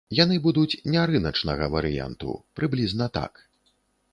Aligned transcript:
Яны 0.19 0.37
будуць 0.45 0.79
не 0.95 1.03
рыначнага 1.11 1.67
варыянту, 1.75 2.31
прыблізна 2.61 3.05
так. 3.19 3.33